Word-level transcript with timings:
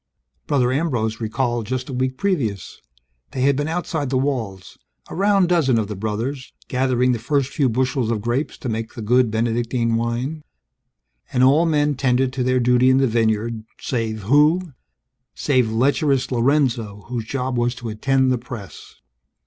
_Brother 0.47 0.71
Ambrose 0.71 1.21
recalled 1.21 1.67
just 1.67 1.87
a 1.87 1.93
week 1.93 2.17
previous; 2.17 2.81
they 3.33 3.41
had 3.41 3.55
been 3.55 3.67
outside 3.67 4.09
the 4.09 4.17
walls, 4.17 4.79
a 5.09 5.13
round 5.15 5.47
dozen 5.49 5.77
of 5.77 5.89
the 5.89 5.95
brothers, 5.95 6.53
gathering 6.67 7.11
the 7.11 7.19
first 7.19 7.51
few 7.53 7.69
bushels 7.69 8.09
of 8.09 8.19
grapes 8.19 8.57
to 8.57 8.67
make 8.67 8.95
the 8.95 9.03
good 9.03 9.29
Benedictine 9.29 9.93
wine. 9.95 10.43
And 11.31 11.43
all 11.43 11.67
men 11.67 11.93
tended 11.93 12.33
to 12.33 12.43
their 12.43 12.59
duty 12.59 12.89
in 12.89 12.97
the 12.97 13.05
vineyard 13.05 13.63
save 13.79 14.23
who? 14.23 14.73
Save 15.35 15.71
lecherous 15.71 16.31
Lorenzo, 16.31 17.03
whose 17.07 17.25
job 17.25 17.55
was 17.55 17.75
to 17.75 17.89
attend 17.89 18.31
the 18.31 18.39
press. 18.39 18.95